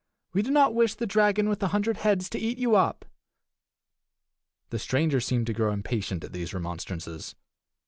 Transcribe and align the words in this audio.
We 0.33 0.41
do 0.41 0.49
not 0.49 0.73
wish 0.73 0.95
the 0.95 1.05
dragon 1.05 1.47
with 1.47 1.59
the 1.59 1.67
hundred 1.67 1.97
heads 1.97 2.27
to 2.31 2.39
eat 2.39 2.57
you 2.57 2.75
up." 2.75 3.05
The 4.71 4.79
stranger 4.79 5.19
seemed 5.21 5.45
to 5.45 5.53
grow 5.53 5.71
impatient 5.71 6.23
at 6.23 6.33
these 6.33 6.55
remonstrances. 6.55 7.35